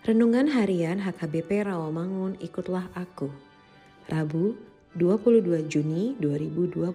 [0.00, 3.28] Renungan Harian HKBP Rawamangun Ikutlah Aku
[4.08, 4.56] Rabu
[4.96, 6.88] 22 Juni 2022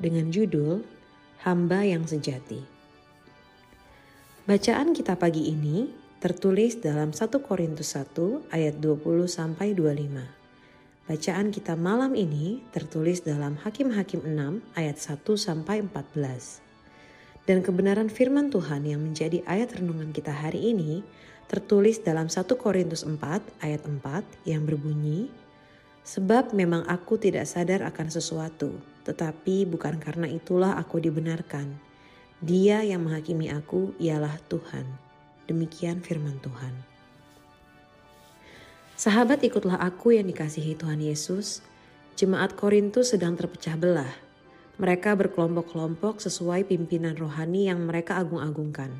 [0.00, 0.80] dengan judul
[1.44, 2.64] Hamba yang Sejati
[4.48, 5.92] Bacaan kita pagi ini
[6.24, 11.04] tertulis dalam 1 Korintus 1 ayat 20 sampai 25.
[11.04, 14.32] Bacaan kita malam ini tertulis dalam Hakim-hakim 6
[14.72, 16.64] ayat 1 sampai 14.
[17.44, 21.04] Dan kebenaran firman Tuhan yang menjadi ayat renungan kita hari ini
[21.46, 23.20] tertulis dalam 1 Korintus 4
[23.64, 25.28] ayat 4 yang berbunyi,
[26.04, 28.76] Sebab memang aku tidak sadar akan sesuatu,
[29.08, 31.80] tetapi bukan karena itulah aku dibenarkan.
[32.44, 34.84] Dia yang menghakimi aku ialah Tuhan.
[35.48, 36.76] Demikian firman Tuhan.
[39.00, 41.64] Sahabat ikutlah aku yang dikasihi Tuhan Yesus.
[42.20, 44.12] Jemaat Korintus sedang terpecah belah
[44.74, 48.90] mereka berkelompok-kelompok sesuai pimpinan rohani yang mereka agung-agungkan.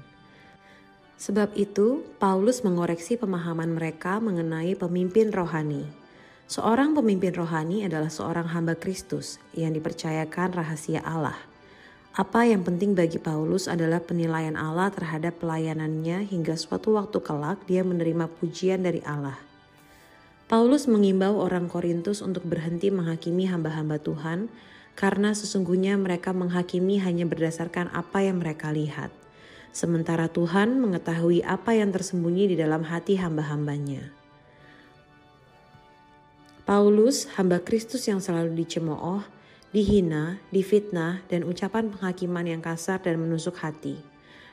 [1.15, 5.87] Sebab itu, Paulus mengoreksi pemahaman mereka mengenai pemimpin rohani.
[6.45, 11.39] Seorang pemimpin rohani adalah seorang hamba Kristus yang dipercayakan rahasia Allah.
[12.15, 17.83] Apa yang penting bagi Paulus adalah penilaian Allah terhadap pelayanannya hingga suatu waktu kelak dia
[17.83, 19.35] menerima pujian dari Allah.
[20.47, 24.47] Paulus mengimbau orang Korintus untuk berhenti menghakimi hamba-hamba Tuhan
[24.95, 29.24] karena sesungguhnya mereka menghakimi hanya berdasarkan apa yang mereka lihat.
[29.75, 34.15] Sementara Tuhan mengetahui apa yang tersembunyi di dalam hati hamba-hambanya.
[36.63, 39.27] Paulus, hamba Kristus yang selalu dicemooh,
[39.75, 43.99] dihina, difitnah, dan ucapan penghakiman yang kasar dan menusuk hati.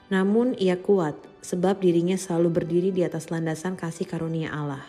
[0.10, 1.14] Namun ia kuat,
[1.46, 4.84] sebab dirinya selalu berdiri di atas landasan kasih karunia Allah.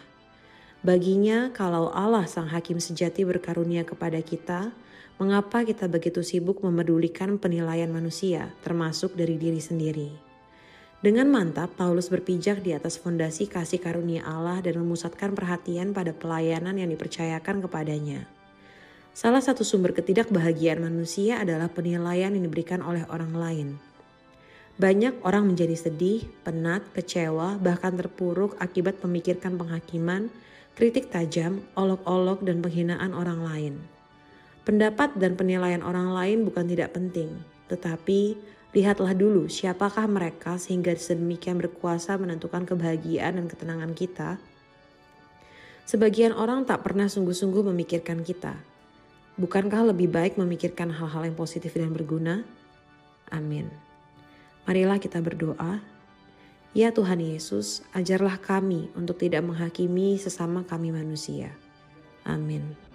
[0.81, 4.73] Baginya, kalau Allah Sang Hakim sejati berkarunia kepada kita,
[5.23, 10.11] mengapa kita begitu sibuk memedulikan penilaian manusia, termasuk dari diri sendiri?
[10.99, 16.75] Dengan mantap, Paulus berpijak di atas fondasi kasih karunia Allah dan memusatkan perhatian pada pelayanan
[16.75, 18.27] yang dipercayakan kepadanya.
[19.15, 23.69] Salah satu sumber ketidakbahagiaan manusia adalah penilaian yang diberikan oleh orang lain.
[24.83, 30.35] Banyak orang menjadi sedih, penat, kecewa, bahkan terpuruk akibat memikirkan penghakiman,
[30.75, 33.75] kritik tajam, olok-olok, dan penghinaan orang lain.
[34.63, 37.35] Pendapat dan penilaian orang lain bukan tidak penting,
[37.67, 38.39] tetapi
[38.71, 44.39] lihatlah dulu siapakah mereka sehingga sedemikian berkuasa menentukan kebahagiaan dan ketenangan kita.
[45.83, 48.55] Sebagian orang tak pernah sungguh-sungguh memikirkan kita.
[49.35, 52.47] Bukankah lebih baik memikirkan hal-hal yang positif dan berguna?
[53.35, 53.67] Amin.
[54.63, 55.83] Marilah kita berdoa.
[56.71, 61.51] Ya Tuhan Yesus, ajarlah kami untuk tidak menghakimi sesama kami manusia.
[62.23, 62.92] Amin.